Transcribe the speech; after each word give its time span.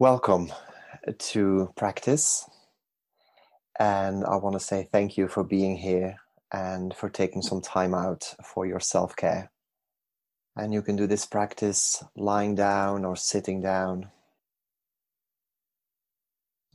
Welcome 0.00 0.50
to 1.18 1.72
practice. 1.76 2.50
And 3.78 4.24
I 4.24 4.34
want 4.34 4.54
to 4.54 4.60
say 4.60 4.88
thank 4.90 5.16
you 5.16 5.28
for 5.28 5.44
being 5.44 5.76
here 5.76 6.16
and 6.52 6.92
for 6.92 7.08
taking 7.08 7.42
some 7.42 7.60
time 7.60 7.94
out 7.94 8.34
for 8.44 8.66
your 8.66 8.80
self 8.80 9.14
care. 9.14 9.52
And 10.56 10.74
you 10.74 10.82
can 10.82 10.96
do 10.96 11.06
this 11.06 11.26
practice 11.26 12.02
lying 12.16 12.56
down 12.56 13.04
or 13.04 13.14
sitting 13.14 13.62
down. 13.62 14.10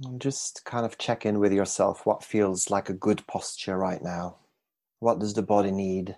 And 0.02 0.22
just 0.22 0.64
kind 0.64 0.86
of 0.86 0.98
check 0.98 1.26
in 1.26 1.40
with 1.40 1.52
yourself 1.52 2.06
what 2.06 2.24
feels 2.24 2.70
like 2.70 2.88
a 2.88 2.94
good 2.94 3.28
posture 3.28 3.78
right 3.78 4.02
now. 4.02 4.38
What 5.00 5.20
does 5.20 5.34
the 5.34 5.42
body 5.42 5.72
need? 5.72 6.16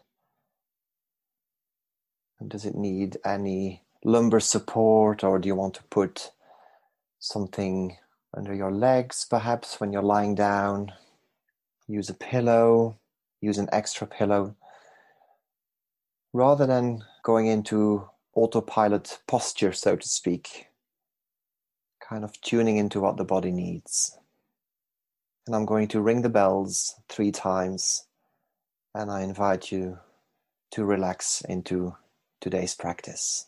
Does 2.48 2.64
it 2.64 2.76
need 2.76 3.18
any 3.26 3.82
lumbar 4.04 4.40
support 4.40 5.24
or 5.24 5.40
do 5.40 5.48
you 5.48 5.56
want 5.56 5.74
to 5.74 5.84
put 5.86 6.30
something 7.22 7.96
under 8.36 8.54
your 8.54 8.72
legs, 8.72 9.26
perhaps 9.30 9.80
when 9.80 9.94
you're 9.94 10.02
lying 10.02 10.36
down. 10.36 10.92
Use 11.88 12.10
a 12.10 12.14
pillow, 12.14 12.98
use 13.40 13.58
an 13.58 13.70
extra 13.72 14.08
pillow. 14.08 14.56
Rather 16.34 16.66
than 16.66 17.04
going 17.24 17.48
into 17.48 18.10
autopilot 18.34 19.20
posture, 19.28 19.72
so 19.72 19.96
to 19.96 20.08
speak, 20.08 20.68
kind 22.00 22.24
of 22.24 22.40
tuning 22.42 22.78
into 22.78 23.00
what 23.00 23.18
the 23.18 23.24
body 23.24 23.52
needs. 23.52 24.18
And 25.46 25.56
I'm 25.56 25.66
going 25.66 25.88
to 25.90 26.02
ring 26.02 26.22
the 26.22 26.30
bells 26.30 26.96
three 27.10 27.32
times, 27.32 28.06
and 28.96 29.12
I 29.12 29.22
invite 29.22 29.72
you 29.72 30.00
to 30.72 30.86
relax 30.86 31.42
into 31.42 31.96
today's 32.40 32.74
practice. 32.74 33.48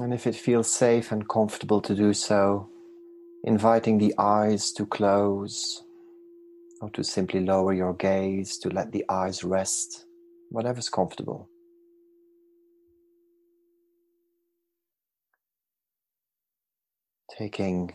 And 0.00 0.14
if 0.14 0.26
it 0.26 0.34
feels 0.34 0.72
safe 0.72 1.12
and 1.12 1.28
comfortable 1.28 1.82
to 1.82 1.94
do 1.94 2.14
so, 2.14 2.70
inviting 3.44 3.98
the 3.98 4.14
eyes 4.16 4.72
to 4.72 4.86
close 4.86 5.84
or 6.80 6.88
to 6.90 7.04
simply 7.04 7.40
lower 7.40 7.74
your 7.74 7.92
gaze, 7.92 8.56
to 8.58 8.70
let 8.70 8.92
the 8.92 9.04
eyes 9.10 9.44
rest, 9.44 10.06
whatever's 10.48 10.88
comfortable. 10.88 11.50
Taking 17.38 17.92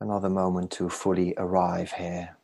another 0.00 0.28
moment 0.28 0.72
to 0.72 0.88
fully 0.88 1.34
arrive 1.36 1.92
here. 1.92 2.37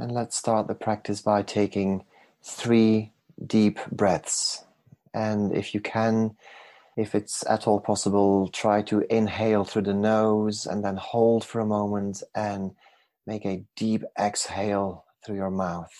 And 0.00 0.12
let's 0.12 0.34
start 0.34 0.66
the 0.66 0.74
practice 0.74 1.20
by 1.20 1.42
taking 1.42 2.04
three 2.42 3.12
deep 3.46 3.78
breaths. 3.92 4.64
And 5.12 5.54
if 5.54 5.74
you 5.74 5.80
can, 5.80 6.36
if 6.96 7.14
it's 7.14 7.44
at 7.46 7.66
all 7.66 7.80
possible, 7.80 8.48
try 8.48 8.80
to 8.84 9.04
inhale 9.14 9.64
through 9.64 9.82
the 9.82 9.92
nose 9.92 10.64
and 10.64 10.82
then 10.82 10.96
hold 10.96 11.44
for 11.44 11.60
a 11.60 11.66
moment 11.66 12.22
and 12.34 12.70
make 13.26 13.44
a 13.44 13.62
deep 13.76 14.02
exhale 14.18 15.04
through 15.22 15.36
your 15.36 15.50
mouth. 15.50 15.92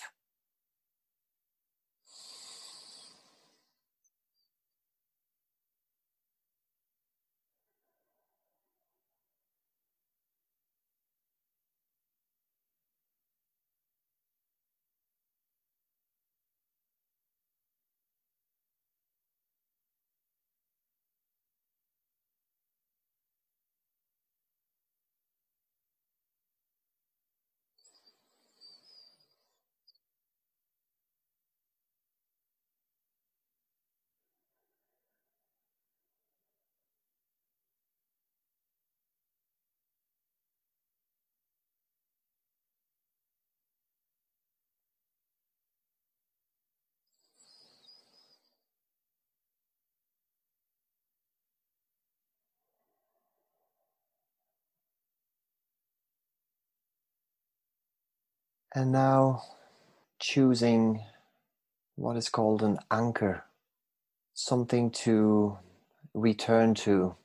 And 58.72 58.92
now 58.92 59.42
choosing 60.20 61.04
what 61.96 62.16
is 62.16 62.28
called 62.28 62.62
an 62.62 62.78
anchor, 62.88 63.44
something 64.32 64.92
to 64.92 65.58
return 66.14 66.74
to 66.74 67.16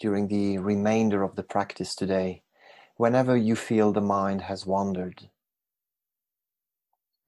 during 0.00 0.26
the 0.26 0.58
remainder 0.58 1.22
of 1.22 1.36
the 1.36 1.44
practice 1.44 1.94
today, 1.94 2.42
whenever 2.96 3.36
you 3.36 3.54
feel 3.54 3.92
the 3.92 4.00
mind 4.00 4.42
has 4.42 4.66
wandered. 4.66 5.28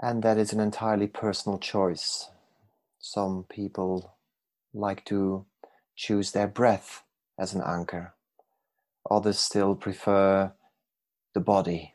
And 0.02 0.24
that 0.24 0.36
is 0.36 0.52
an 0.52 0.58
entirely 0.58 1.06
personal 1.06 1.60
choice. 1.60 2.30
Some 2.98 3.46
people 3.48 4.16
like 4.72 5.04
to 5.04 5.46
choose 5.94 6.32
their 6.32 6.48
breath 6.48 7.04
as 7.38 7.54
an 7.54 7.62
anchor, 7.64 8.14
others 9.08 9.38
still 9.38 9.76
prefer 9.76 10.52
the 11.32 11.40
body 11.40 11.93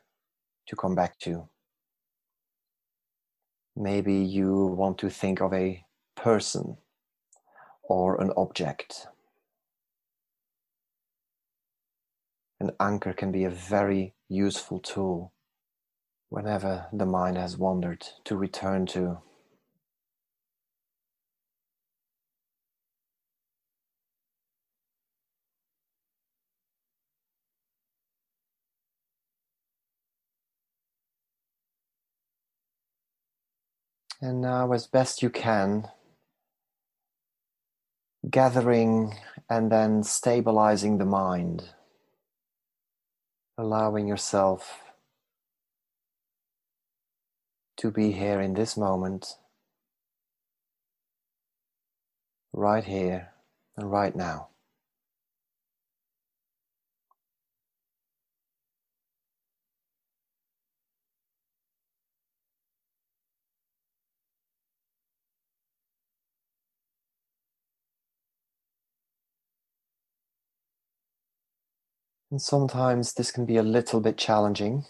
to 0.70 0.76
come 0.76 0.96
back 0.96 1.18
to. 1.20 1.50
Maybe 3.76 4.16
you 4.16 4.66
want 4.66 5.00
to 5.00 5.10
think 5.10 5.42
of 5.42 5.54
a 5.54 5.84
person 6.16 6.78
or 7.84 8.22
an 8.22 8.32
object. 8.38 9.08
An 12.60 12.72
anchor 12.80 13.14
can 13.14 13.32
be 13.32 13.46
a 13.46 13.50
very 13.50 14.14
useful 14.28 14.80
tool 14.80 15.34
whenever 16.30 16.88
the 16.94 17.06
mind 17.06 17.38
has 17.38 17.58
wandered 17.58 18.06
to 18.26 18.36
return 18.36 18.86
to. 18.88 19.20
And 34.22 34.42
now, 34.42 34.74
as 34.74 34.86
best 34.86 35.24
you 35.24 35.30
can, 35.30 35.88
gathering 38.30 39.16
and 39.50 39.72
then 39.72 40.04
stabilizing 40.04 40.98
the 40.98 41.06
mind, 41.06 41.70
allowing 43.58 44.08
yourself 44.08 44.82
to 47.78 47.92
be 47.92 48.12
here 48.12 48.42
in 48.42 48.56
this 48.56 48.76
moment, 48.76 49.38
right 52.52 52.84
here 52.84 53.30
and 53.78 53.90
right 53.90 54.16
now. 54.16 54.49
And 72.32 72.42
sometimes 72.42 73.14
this 73.14 73.32
can 73.32 73.46
be 73.46 73.58
a 73.58 73.64
little 73.64 74.00
bit 74.00 74.18
challenging 74.18 74.86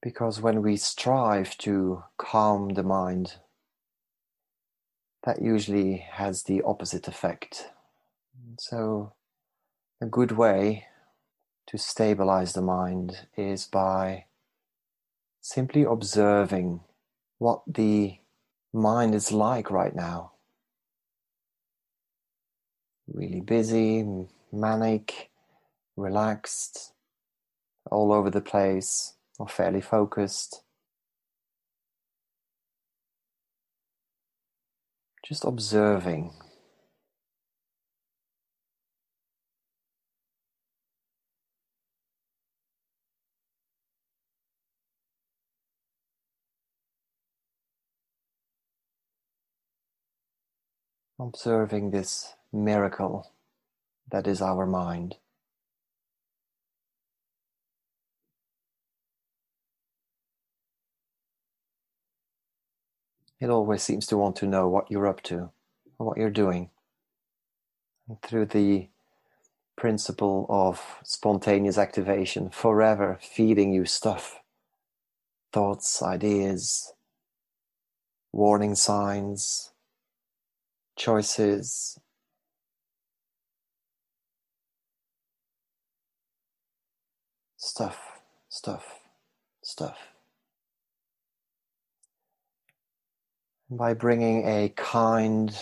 because 0.00 0.40
when 0.40 0.62
we 0.62 0.76
strive 0.76 1.58
to 1.58 2.04
calm 2.18 2.74
the 2.74 2.84
mind, 2.84 3.34
that 5.24 5.42
usually 5.42 5.96
has 6.12 6.44
the 6.44 6.62
opposite 6.62 7.08
effect. 7.08 7.70
So, 8.58 9.14
a 10.00 10.06
good 10.06 10.32
way 10.32 10.86
to 11.66 11.78
stabilize 11.78 12.52
the 12.52 12.62
mind 12.62 13.26
is 13.36 13.66
by 13.66 14.26
simply 15.40 15.82
observing 15.82 16.80
what 17.38 17.62
the 17.66 18.18
mind 18.72 19.14
is 19.14 19.32
like 19.32 19.70
right 19.70 19.94
now. 19.96 20.32
Really 23.08 23.40
busy, 23.40 24.26
manic, 24.52 25.30
relaxed, 25.96 26.92
all 27.90 28.12
over 28.12 28.30
the 28.30 28.40
place, 28.40 29.14
or 29.38 29.48
fairly 29.48 29.80
focused. 29.80 30.62
Just 35.26 35.44
observing. 35.44 36.32
Observing 51.18 51.90
this 51.90 52.34
miracle 52.52 53.32
that 54.10 54.26
is 54.26 54.42
our 54.42 54.66
mind. 54.66 55.16
It 63.40 63.50
always 63.50 63.82
seems 63.82 64.06
to 64.06 64.16
want 64.16 64.36
to 64.36 64.46
know 64.46 64.68
what 64.68 64.90
you're 64.90 65.06
up 65.06 65.22
to, 65.24 65.50
or 65.98 66.06
what 66.06 66.16
you're 66.16 66.30
doing. 66.30 66.70
And 68.08 68.20
through 68.22 68.46
the 68.46 68.88
principle 69.76 70.46
of 70.48 70.80
spontaneous 71.02 71.78
activation, 71.78 72.50
forever 72.50 73.18
feeding 73.20 73.72
you 73.72 73.84
stuff, 73.84 74.40
thoughts, 75.52 76.02
ideas, 76.02 76.92
warning 78.32 78.74
signs, 78.74 79.72
choices. 80.96 81.98
Stuff, 87.56 88.20
stuff, 88.48 89.00
stuff. 89.62 90.13
By 93.70 93.94
bringing 93.94 94.46
a 94.46 94.68
kind 94.76 95.56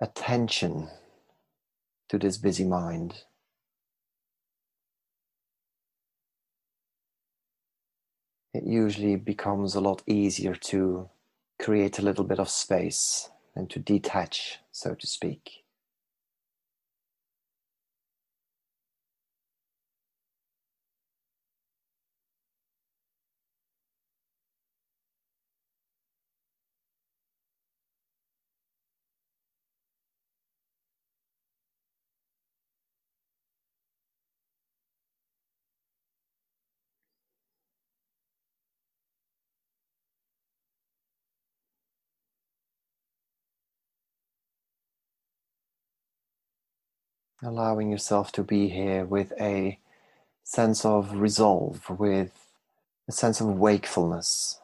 attention 0.00 0.88
to 2.08 2.18
this 2.18 2.36
busy 2.38 2.64
mind. 2.64 3.24
It 8.52 8.64
usually 8.64 9.16
becomes 9.16 9.74
a 9.74 9.80
lot 9.80 10.02
easier 10.06 10.54
to 10.54 11.08
create 11.60 11.98
a 11.98 12.02
little 12.02 12.24
bit 12.24 12.38
of 12.38 12.48
space 12.48 13.30
and 13.56 13.68
to 13.70 13.80
detach, 13.80 14.60
so 14.70 14.94
to 14.94 15.06
speak. 15.06 15.63
Allowing 47.44 47.90
yourself 47.90 48.32
to 48.32 48.42
be 48.42 48.68
here 48.68 49.04
with 49.04 49.32
a 49.40 49.78
sense 50.42 50.84
of 50.84 51.12
resolve, 51.12 51.88
with 51.90 52.32
a 53.08 53.12
sense 53.12 53.40
of 53.40 53.46
wakefulness. 53.46 54.60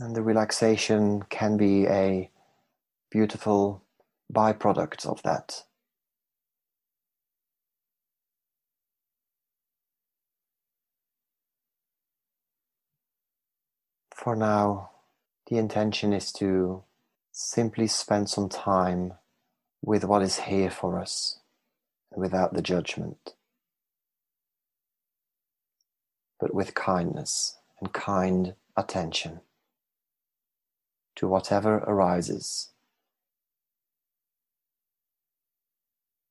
And 0.00 0.16
the 0.16 0.22
relaxation 0.22 1.22
can 1.28 1.56
be 1.56 1.86
a 1.86 2.30
beautiful 3.10 3.82
byproduct 4.32 5.06
of 5.06 5.22
that. 5.22 5.64
For 14.14 14.34
now, 14.34 14.91
the 15.48 15.58
intention 15.58 16.12
is 16.12 16.32
to 16.32 16.84
simply 17.32 17.86
spend 17.86 18.28
some 18.30 18.48
time 18.48 19.14
with 19.82 20.04
what 20.04 20.22
is 20.22 20.40
here 20.40 20.70
for 20.70 21.00
us 21.00 21.38
without 22.14 22.54
the 22.54 22.62
judgment, 22.62 23.34
but 26.40 26.54
with 26.54 26.74
kindness 26.74 27.58
and 27.80 27.92
kind 27.92 28.54
attention 28.76 29.40
to 31.16 31.28
whatever 31.28 31.78
arises, 31.78 32.70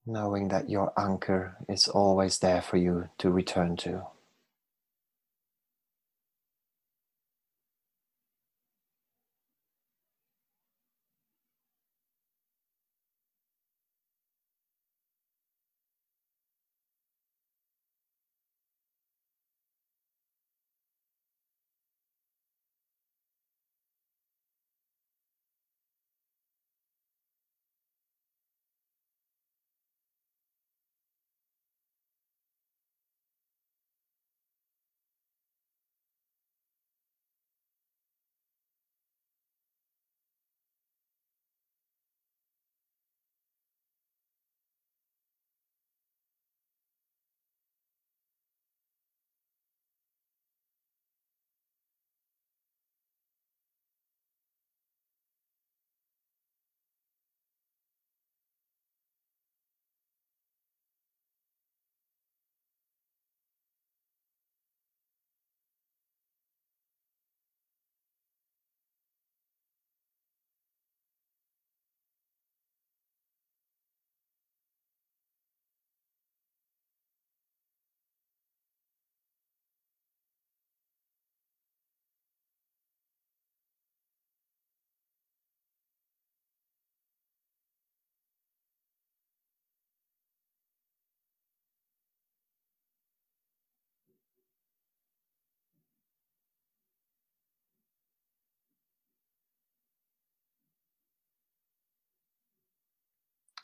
knowing 0.06 0.48
that 0.50 0.70
your 0.70 0.94
anchor 0.98 1.58
is 1.70 1.88
always 1.88 2.39
there 2.39 2.62
for 2.62 2.77
you 2.77 3.10
to 3.18 3.30
return 3.30 3.75
to. 3.77 4.03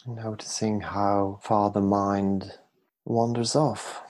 Noticing 0.09 0.79
how 0.79 1.37
far 1.43 1.69
the 1.69 1.81
mind 1.81 2.53
wanders 3.03 3.57
off, 3.57 4.03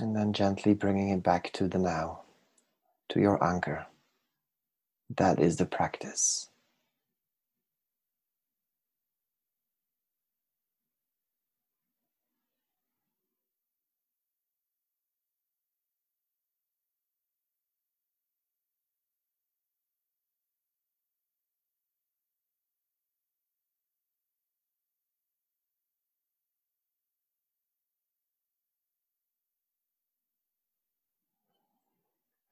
and 0.00 0.16
then 0.16 0.32
gently 0.32 0.72
bringing 0.72 1.10
it 1.10 1.22
back 1.22 1.52
to 1.52 1.68
the 1.68 1.76
now, 1.76 2.22
to 3.10 3.20
your 3.20 3.44
anchor. 3.44 3.84
That 5.14 5.38
is 5.38 5.56
the 5.56 5.66
practice. 5.66 6.48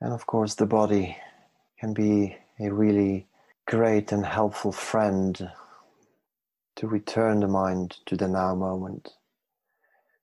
And 0.01 0.13
of 0.13 0.27
course, 0.27 0.55
the 0.55 0.67
body 0.67 1.17
can 1.79 1.93
be 1.93 2.37
a 2.59 2.73
really 2.73 3.27
great 3.67 4.13
and 4.13 4.25
helpful 4.25 4.73
friend 4.73 5.51
to 6.77 6.87
return 6.87 7.41
the 7.41 7.49
mind 7.49 7.99
to 8.07 8.17
the 8.17 8.29
now 8.29 8.55
moment. 8.55 9.11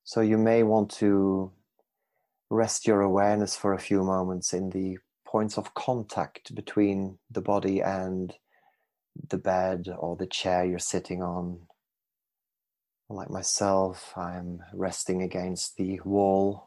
So 0.03 0.21
you 0.21 0.37
may 0.37 0.63
want 0.63 0.89
to 0.97 1.51
rest 2.49 2.87
your 2.87 3.01
awareness 3.01 3.55
for 3.55 3.73
a 3.73 3.79
few 3.79 4.03
moments 4.03 4.53
in 4.53 4.69
the 4.69 4.97
points 5.25 5.57
of 5.57 5.73
contact 5.73 6.55
between 6.55 7.19
the 7.29 7.41
body 7.41 7.81
and 7.81 8.33
the 9.29 9.37
bed 9.37 9.87
or 9.97 10.15
the 10.15 10.25
chair 10.25 10.65
you're 10.65 10.79
sitting 10.79 11.21
on. 11.21 11.59
Like 13.09 13.29
myself, 13.29 14.13
I'm 14.17 14.59
resting 14.73 15.21
against 15.21 15.77
the 15.77 15.99
wall 16.03 16.66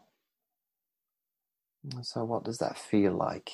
so, 2.03 2.25
what 2.25 2.45
does 2.45 2.59
that 2.59 2.79
feel 2.79 3.13
like? 3.13 3.51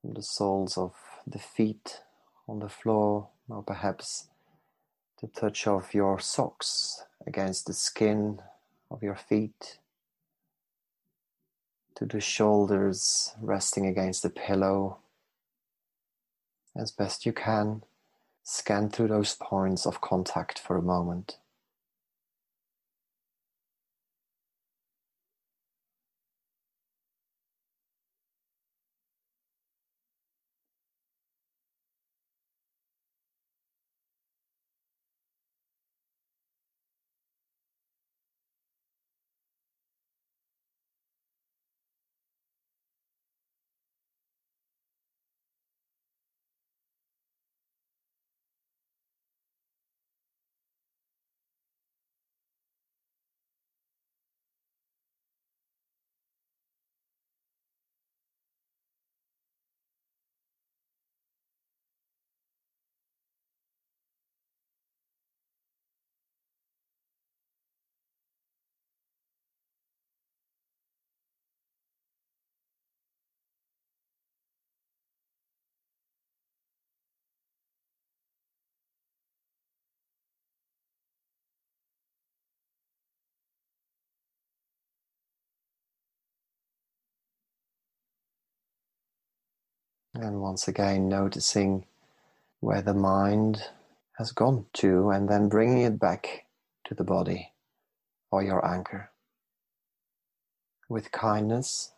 From 0.00 0.14
the 0.14 0.22
soles 0.22 0.76
of 0.76 0.94
the 1.26 1.38
feet 1.38 2.00
on 2.48 2.58
the 2.58 2.68
floor, 2.68 3.28
or 3.48 3.62
perhaps 3.62 4.28
the 5.20 5.28
touch 5.28 5.66
of 5.66 5.94
your 5.94 6.18
socks 6.18 7.04
against 7.26 7.66
the 7.66 7.74
skin 7.74 8.40
of 8.90 9.02
your 9.02 9.16
feet, 9.16 9.78
to 11.94 12.06
the 12.06 12.20
shoulders 12.20 13.34
resting 13.40 13.86
against 13.86 14.22
the 14.22 14.30
pillow. 14.30 14.98
As 16.76 16.92
best 16.92 17.26
you 17.26 17.32
can, 17.32 17.82
scan 18.44 18.88
through 18.88 19.08
those 19.08 19.36
points 19.40 19.84
of 19.84 20.00
contact 20.00 20.58
for 20.58 20.76
a 20.76 20.82
moment. 20.82 21.38
And 90.14 90.40
once 90.40 90.66
again, 90.68 91.08
noticing 91.08 91.84
where 92.60 92.82
the 92.82 92.94
mind 92.94 93.62
has 94.18 94.32
gone 94.32 94.66
to, 94.74 95.10
and 95.10 95.28
then 95.28 95.48
bringing 95.48 95.82
it 95.82 95.98
back 95.98 96.46
to 96.84 96.94
the 96.94 97.04
body 97.04 97.52
or 98.30 98.42
your 98.42 98.66
anchor 98.66 99.10
with 100.88 101.12
kindness, 101.12 101.92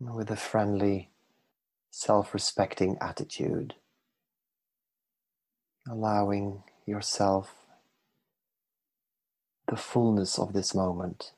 with 0.00 0.30
a 0.30 0.36
friendly, 0.36 1.10
self 1.90 2.34
respecting 2.34 2.98
attitude, 3.00 3.74
allowing 5.88 6.62
yourself 6.84 7.54
the 9.68 9.76
fullness 9.76 10.38
of 10.38 10.52
this 10.52 10.74
moment. 10.74 11.32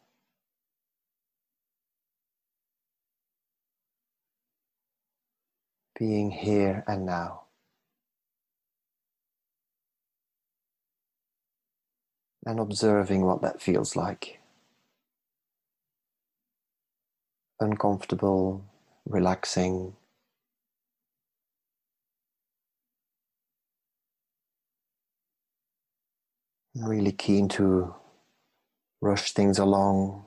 Being 5.99 6.31
here 6.31 6.85
and 6.87 7.05
now. 7.05 7.43
And 12.47 12.61
observing 12.61 13.25
what 13.25 13.43
that 13.43 13.61
feels 13.61 13.97
like. 13.97 14.39
Uncomfortable, 17.61 18.65
relaxing. 19.07 19.97
Really 26.75 27.13
keen 27.13 27.49
to 27.51 27.95
rush 29.01 29.33
things 29.33 29.59
along, 29.59 30.25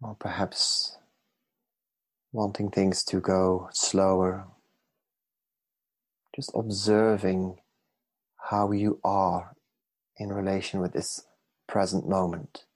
or 0.00 0.14
perhaps 0.14 0.96
wanting 2.36 2.70
things 2.70 3.02
to 3.02 3.18
go 3.18 3.66
slower, 3.72 4.46
just 6.34 6.50
observing 6.54 7.56
how 8.50 8.72
you 8.72 9.00
are 9.02 9.54
in 10.18 10.28
relation 10.30 10.78
with 10.80 10.92
this 10.92 11.22
present 11.66 12.06
moment. 12.06 12.66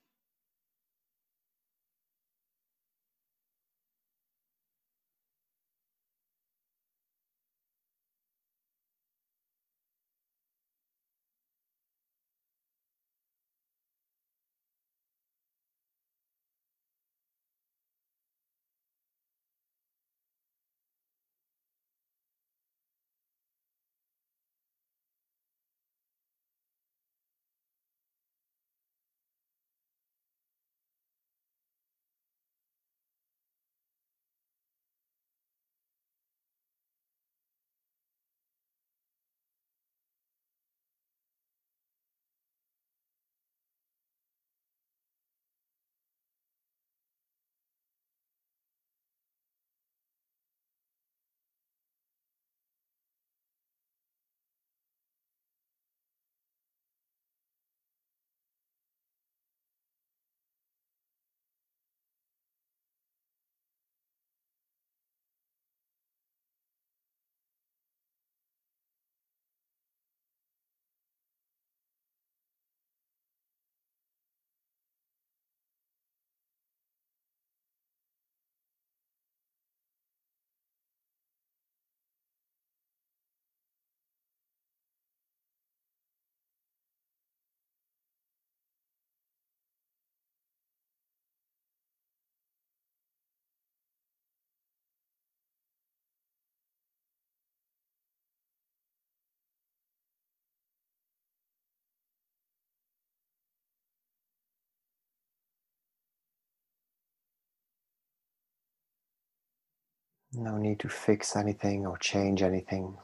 No 110.32 110.58
need 110.58 110.80
to 110.80 110.88
fix 110.88 111.36
anything 111.36 111.86
or 111.86 111.98
change 111.98 112.42
anything. 112.42 112.96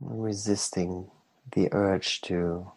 Resisting 0.00 1.10
the 1.52 1.68
urge 1.72 2.20
to 2.22 2.72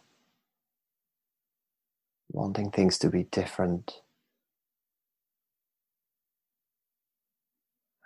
wanting 2.30 2.70
things 2.70 2.98
to 2.98 3.10
be 3.10 3.24
different 3.24 4.00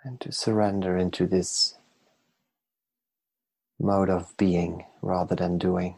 and 0.03 0.19
to 0.21 0.31
surrender 0.31 0.97
into 0.97 1.27
this 1.27 1.75
mode 3.79 4.09
of 4.09 4.35
being 4.37 4.85
rather 5.01 5.35
than 5.35 5.57
doing. 5.57 5.95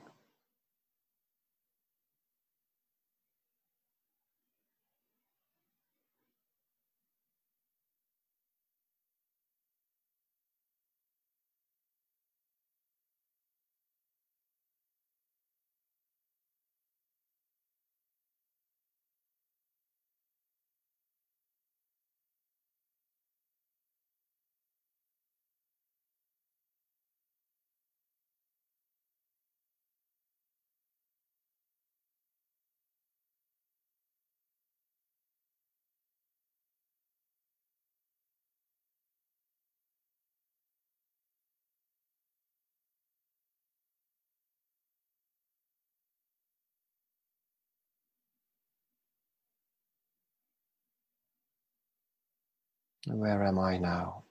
Where 53.08 53.44
am 53.44 53.60
I 53.60 53.78
now? 53.78 54.24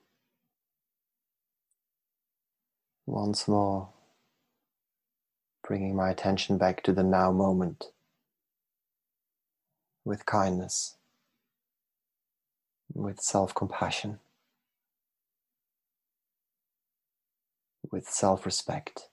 Once 3.07 3.47
more, 3.47 3.91
bringing 5.63 5.95
my 5.95 6.11
attention 6.11 6.59
back 6.59 6.83
to 6.83 6.93
the 6.93 7.05
now 7.05 7.31
moment 7.31 7.85
with 10.05 10.27
kindness, 10.27 10.97
with 12.93 13.21
self 13.21 13.55
compassion, 13.55 14.19
with 17.93 18.09
self 18.09 18.45
respect. 18.45 19.09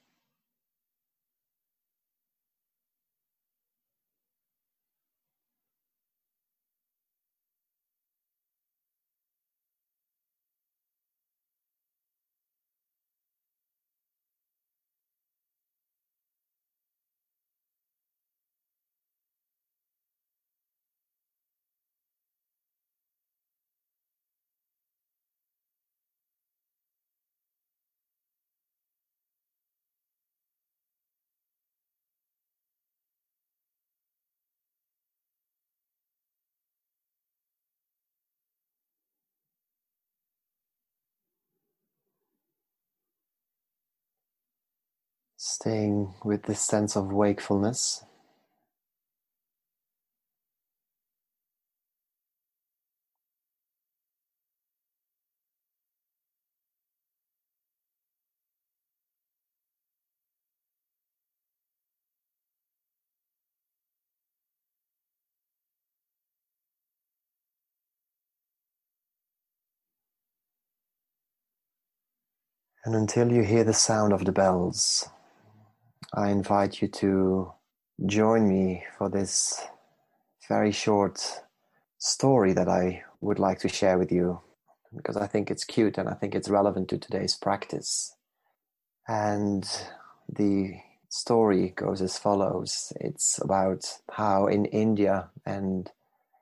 Staying 45.44 46.14
with 46.24 46.44
this 46.44 46.62
sense 46.62 46.96
of 46.96 47.12
wakefulness. 47.12 48.06
And 72.86 72.94
until 72.94 73.32
you 73.32 73.42
hear 73.42 73.64
the 73.64 73.74
sound 73.74 74.14
of 74.14 74.26
the 74.26 74.32
bells, 74.32 75.10
I 76.14 76.30
invite 76.30 76.82
you 76.82 76.90
to 76.90 77.54
join 78.06 78.50
me 78.50 78.84
for 78.98 79.10
this 79.10 79.66
very 80.50 80.74
short 80.74 81.22
story 82.00 82.52
that 82.52 82.68
I 82.68 83.04
would 83.22 83.40
like 83.40 83.60
to 83.60 83.70
share 83.70 83.98
with 83.98 84.12
you 84.12 84.42
because 84.94 85.16
I 85.16 85.26
think 85.28 85.50
it's 85.50 85.64
cute 85.64 85.98
and 85.98 86.10
I 86.10 86.14
think 86.14 86.36
it's 86.36 86.50
relevant 86.50 86.90
to 86.90 86.98
today's 86.98 87.38
practice. 87.38 88.14
And 89.08 89.66
the 90.28 90.74
story 91.08 91.70
goes 91.78 92.02
as 92.02 92.18
follows 92.18 92.92
it's 93.00 93.40
about 93.42 93.86
how 94.12 94.48
in 94.48 94.66
India 94.66 95.30
and 95.46 95.90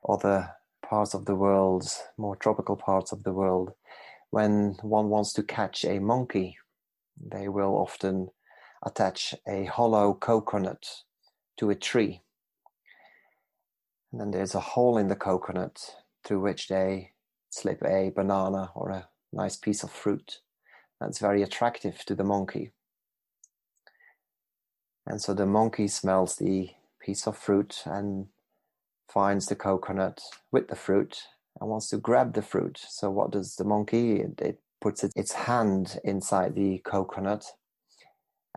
other 0.07 0.49
parts 0.83 1.13
of 1.13 1.25
the 1.25 1.35
world, 1.35 1.87
more 2.17 2.35
tropical 2.35 2.75
parts 2.75 3.11
of 3.11 3.23
the 3.23 3.33
world, 3.33 3.73
when 4.31 4.77
one 4.81 5.09
wants 5.09 5.31
to 5.33 5.43
catch 5.43 5.85
a 5.85 5.99
monkey, 5.99 6.57
they 7.23 7.47
will 7.47 7.77
often 7.77 8.29
attach 8.85 9.35
a 9.47 9.65
hollow 9.65 10.13
coconut 10.13 11.03
to 11.57 11.69
a 11.69 11.75
tree. 11.75 12.21
And 14.11 14.21
then 14.21 14.31
there's 14.31 14.55
a 14.55 14.59
hole 14.59 14.97
in 14.97 15.07
the 15.07 15.15
coconut 15.15 15.95
through 16.23 16.41
which 16.41 16.67
they 16.67 17.11
slip 17.49 17.83
a 17.83 18.11
banana 18.15 18.71
or 18.75 18.89
a 18.89 19.09
nice 19.31 19.55
piece 19.55 19.83
of 19.83 19.91
fruit. 19.91 20.39
That's 20.99 21.19
very 21.19 21.43
attractive 21.43 22.03
to 22.05 22.15
the 22.15 22.23
monkey. 22.23 22.71
And 25.05 25.21
so 25.21 25.33
the 25.33 25.45
monkey 25.45 25.87
smells 25.87 26.35
the 26.35 26.71
piece 26.99 27.25
of 27.27 27.37
fruit 27.37 27.83
and 27.85 28.27
finds 29.07 29.47
the 29.47 29.55
coconut 29.55 30.21
with 30.51 30.67
the 30.67 30.75
fruit 30.75 31.23
and 31.59 31.69
wants 31.69 31.89
to 31.89 31.97
grab 31.97 32.33
the 32.33 32.41
fruit. 32.41 32.79
So 32.87 33.09
what 33.09 33.31
does 33.31 33.55
the 33.55 33.63
monkey? 33.63 34.21
It, 34.21 34.59
puts 34.81 35.03
its 35.03 35.33
hand 35.33 35.99
inside 36.05 36.55
the 36.55 36.77
coconut 36.85 37.45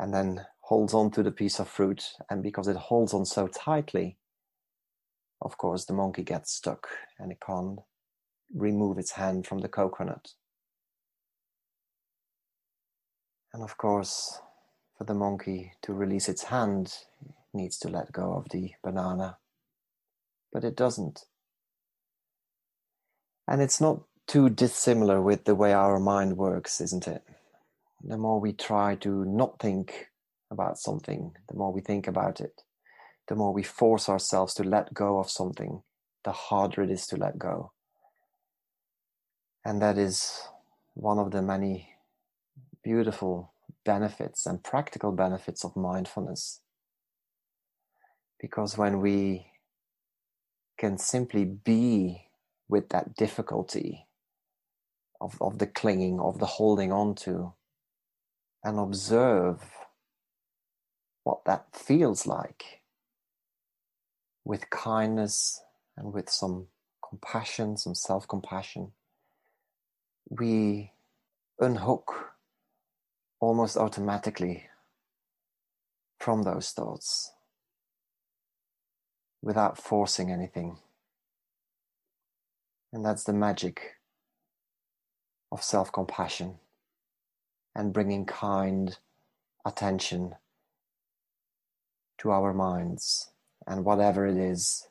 and 0.03 0.13
then 0.13 0.45
holds 0.63 0.95
on 0.95 1.13
to 1.13 1.23
the 1.23 1.31
piece 1.31 1.61
of 1.61 1.69
fruit. 1.69 2.15
And 2.29 2.43
because 2.43 2.67
it 2.67 2.77
holds 2.77 3.15
on 3.15 3.25
so 3.25 3.47
tightly, 3.47 4.17
of 5.41 5.57
course, 5.57 5.85
the 5.85 5.93
monkey 5.93 6.25
gets 6.25 6.53
stuck 6.53 6.89
and 7.21 7.31
it 7.31 7.39
can't 7.41 7.79
remove 8.53 8.99
its 8.99 9.13
hand 9.13 9.47
from 9.47 9.61
the 9.61 9.69
coconut. 9.69 10.33
And 13.55 13.63
of 13.63 13.77
course, 13.77 14.41
for 14.99 15.05
the 15.05 15.15
monkey 15.15 15.75
to 15.83 15.93
release 15.93 16.29
its 16.29 16.45
hand, 16.45 16.95
it 17.25 17.35
needs 17.55 17.79
to 17.79 17.89
let 17.89 18.11
go 18.11 18.33
of 18.33 18.49
the 18.51 18.73
banana. 18.83 19.37
But 20.53 20.65
it 20.65 20.75
doesn't. 20.75 21.27
And 23.47 23.63
it's 23.63 23.81
not 23.81 24.01
too 24.27 24.49
dissimilar 24.49 25.23
with 25.23 25.45
the 25.45 25.55
way 25.55 25.73
our 25.73 26.01
mind 26.01 26.37
works, 26.37 26.81
isn't 26.81 27.07
it? 27.07 27.23
The 28.05 28.19
more 28.19 28.41
we 28.41 28.53
try 28.53 28.97
to 28.97 29.25
not 29.25 29.61
think 29.61 30.09
about 30.51 30.79
something, 30.79 31.33
the 31.49 31.57
more 31.57 31.73
we 31.73 31.81
think 31.81 32.09
about 32.09 32.41
it, 32.41 32.63
the 33.29 33.37
more 33.37 33.53
we 33.53 33.63
force 33.63 34.09
ourselves 34.09 34.55
to 34.55 34.65
let 34.65 34.93
go 34.93 35.19
of 35.19 35.31
something, 35.31 35.83
the 36.25 36.33
harder 36.33 36.83
it 36.83 36.91
is 36.91 37.07
to 37.09 37.17
let 37.17 37.39
go. 37.39 37.73
And 39.65 39.81
that 39.81 39.99
is 39.99 40.43
one 40.95 41.19
of 41.19 41.31
the 41.31 41.43
many 41.43 41.91
beautiful 42.83 43.53
benefits 43.85 44.47
and 44.47 44.63
practical 44.63 45.13
benefits 45.13 45.65
of 45.65 45.77
mindfulness. 45.77 46.61
Because 48.41 48.77
when 48.77 49.01
we 49.01 49.47
can 50.77 50.99
simply 50.99 51.45
be 51.45 52.29
with 52.69 52.89
that 52.89 53.15
difficulty 53.15 54.09
of, 55.21 55.41
of 55.41 55.59
the 55.59 55.67
clinging, 55.69 56.19
of 56.19 56.41
the 56.41 56.47
holding 56.47 56.91
on 56.91 57.15
to, 57.15 57.55
and 58.65 58.79
observe 58.79 59.61
what 61.25 61.45
that 61.45 61.67
feels 61.75 62.27
like 62.27 62.83
with 64.45 64.71
kindness 64.71 65.63
and 65.97 66.13
with 66.13 66.29
some 66.29 66.67
compassion, 67.09 67.77
some 67.77 67.95
self 67.95 68.27
compassion, 68.27 68.93
we 70.31 70.93
unhook 71.61 72.33
almost 73.41 73.77
automatically 73.77 74.65
from 76.19 76.43
those 76.43 76.71
thoughts 76.71 77.33
without 79.43 79.77
forcing 79.77 80.31
anything. 80.31 80.79
And 82.93 83.05
that's 83.05 83.25
the 83.25 83.33
magic 83.33 83.97
of 85.51 85.63
self 85.63 85.93
compassion 85.93 86.59
and 87.75 87.93
bringing 87.93 88.27
kind 88.27 88.99
attention 89.65 90.35
to 92.19 92.31
our 92.31 92.53
minds 92.53 93.31
and 93.67 93.85
whatever 93.85 94.27
it 94.27 94.37
is 94.37 94.89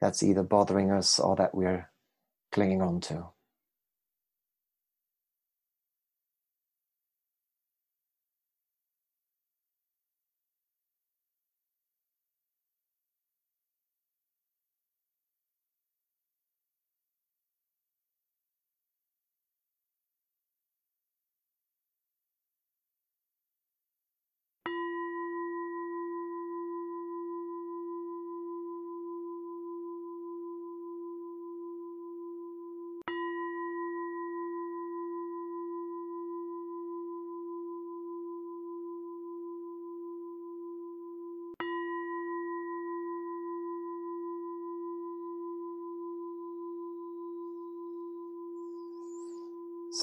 that's 0.00 0.22
either 0.22 0.42
bothering 0.42 0.90
us 0.90 1.18
or 1.18 1.36
that 1.36 1.54
we're 1.54 1.90
clinging 2.52 2.82
on 2.82 3.00
to. 3.00 3.28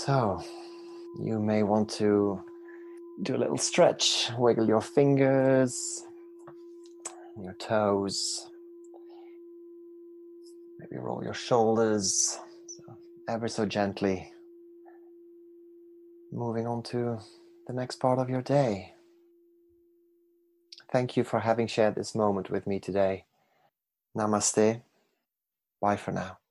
So, 0.03 0.41
you 1.23 1.39
may 1.39 1.61
want 1.61 1.87
to 1.99 2.41
do 3.21 3.35
a 3.35 3.37
little 3.37 3.59
stretch, 3.59 4.31
wiggle 4.35 4.67
your 4.67 4.81
fingers, 4.81 6.03
your 7.39 7.53
toes, 7.59 8.49
maybe 10.79 10.99
roll 10.99 11.23
your 11.23 11.35
shoulders, 11.35 12.39
so 12.65 12.97
ever 13.29 13.47
so 13.47 13.67
gently. 13.67 14.33
Moving 16.31 16.65
on 16.65 16.81
to 16.85 17.19
the 17.67 17.73
next 17.73 17.97
part 17.97 18.17
of 18.17 18.27
your 18.27 18.41
day. 18.41 18.95
Thank 20.91 21.15
you 21.15 21.23
for 21.23 21.41
having 21.41 21.67
shared 21.67 21.93
this 21.93 22.15
moment 22.15 22.49
with 22.49 22.65
me 22.65 22.79
today. 22.79 23.25
Namaste. 24.17 24.81
Bye 25.79 25.97
for 25.97 26.11
now. 26.11 26.41